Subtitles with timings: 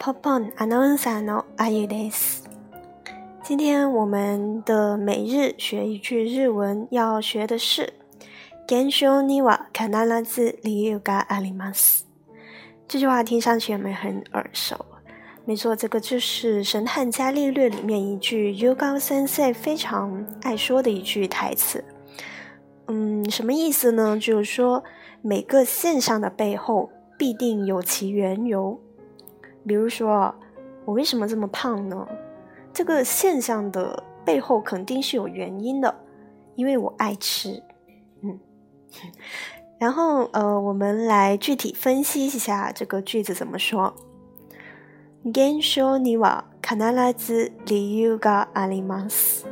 [0.00, 2.44] ポポンアナウンサーのあゆです。
[3.42, 7.90] 今天我们的每日学一句日文要学的是“
[8.66, 9.88] 現象には必
[10.24, 12.04] ず理由があります”。
[12.88, 14.76] 这句话听上去有没有很耳熟？
[15.44, 21.84] 没错，这个就是《神探伽利略》里面一句 y o g a Sensei 非常爱说的一句台词。
[22.88, 24.18] 嗯，什么意思呢？
[24.18, 24.82] 就是说
[25.22, 28.80] 每个现象的背后必定有其缘由。
[29.66, 30.34] 比如说，
[30.84, 32.06] 我为什么这么胖呢？
[32.72, 35.94] 这个现象的背后肯定是有原因的，
[36.54, 37.62] 因为我爱吃。
[38.22, 38.38] 嗯，
[39.78, 43.94] 然后呃，我们来具体分析一下这个句子怎么说。
[45.24, 46.76] 現象には必
[47.14, 49.44] ず理由があります。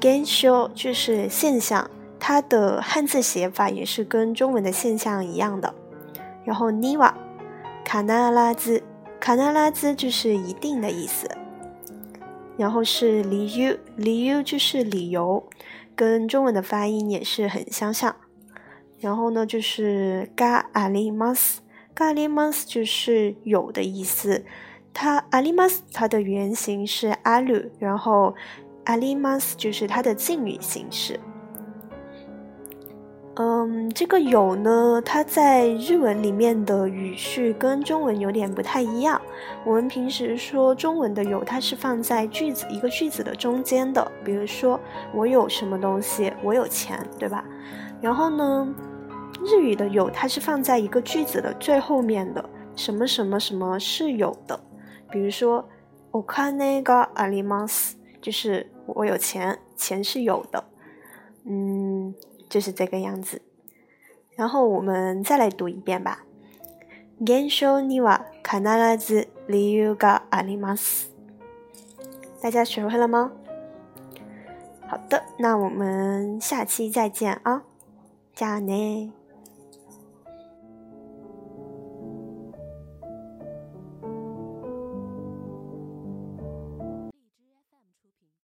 [0.00, 5.74] 現象就是现象，它的汉字写法也是跟中文的现象一样的。
[6.44, 7.12] 然后には
[7.84, 8.02] 必
[8.54, 8.82] ず
[9.23, 11.29] 卡纳拉兹就是一定的意思，
[12.57, 15.47] 然后是理由，理由就是理由，
[15.95, 18.13] 跟中文的发音也是很相像。
[18.99, 21.61] 然后呢，就是嘎阿里马斯，
[21.93, 24.43] 嘎阿里马斯就是有的意思。
[24.93, 28.35] 它阿里马斯它的原型是阿鲁，然后
[28.83, 31.17] 阿里马斯就是它的敬语形式。
[33.40, 39.20] 嗯，这个有呢，它在日文里面的语序跟中文有点不太一样。
[39.64, 44.80] 我们平时说中文的有，它是放在句子一个句子的中间的，比如说
[45.14, 47.44] 我有什么东西，我有钱，对吧？
[48.00, 48.74] 然后呢，
[49.44, 54.58] 日语的有，它是放在一个句子的最后面的，什么什么什么是有的，
[55.12, 55.64] 比如说
[56.10, 60.64] お金があります，就是我有钱，钱是有的，
[61.46, 61.81] 嗯。
[62.52, 63.42] 就是这个样子，
[64.36, 66.24] 然后我们再来读一遍吧。
[67.20, 68.60] 現象には必
[68.96, 71.10] ず理由があります。
[72.40, 73.32] 大家学会了吗？
[74.86, 77.62] 好的，那我们下期再见啊，
[78.34, 79.12] 加呢。